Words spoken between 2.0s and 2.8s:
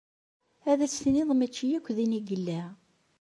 i yella.